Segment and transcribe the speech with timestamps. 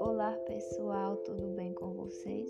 [0.00, 2.48] Olá pessoal, tudo bem com vocês?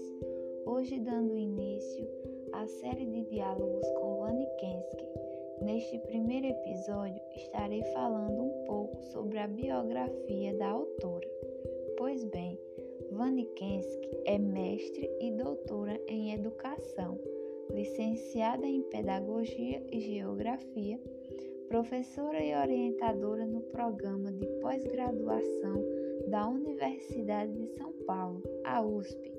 [0.65, 2.09] Hoje dando início
[2.53, 5.09] à série de diálogos com Vani Kensky.
[5.63, 11.29] Neste primeiro episódio estarei falando um pouco sobre a biografia da autora.
[11.97, 12.59] Pois bem,
[13.11, 17.19] Vanikensky é mestre e doutora em educação,
[17.71, 21.01] licenciada em pedagogia e geografia,
[21.69, 25.85] professora e orientadora no programa de pós-graduação
[26.29, 29.33] da Universidade de São Paulo, a USP.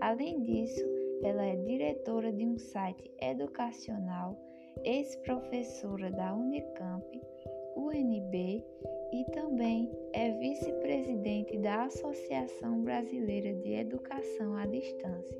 [0.00, 0.84] Além disso,
[1.22, 4.36] ela é diretora de um site educacional,
[4.84, 7.04] ex-professora da Unicamp,
[7.76, 8.64] UNB
[9.12, 15.38] e também é vice-presidente da Associação Brasileira de Educação à Distância.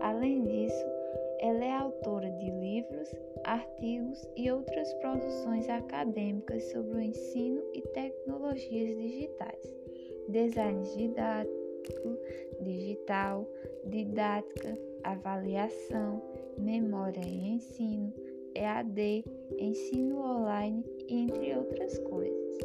[0.00, 0.95] Além disso,
[1.40, 3.08] ela é autora de livros,
[3.44, 9.74] artigos e outras produções acadêmicas sobre o ensino e tecnologias digitais,
[10.28, 12.18] design didático,
[12.62, 13.46] digital,
[13.84, 16.22] didática, avaliação,
[16.58, 18.12] memória e ensino,
[18.54, 19.24] EAD,
[19.58, 22.58] ensino online, entre outras coisas.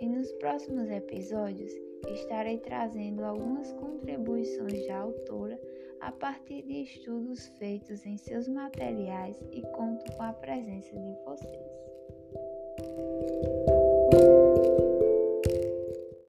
[0.00, 1.72] E nos próximos episódios
[2.08, 5.60] estarei trazendo algumas contribuições da autora
[6.00, 11.78] a partir de estudos feitos em seus materiais e conto com a presença de vocês.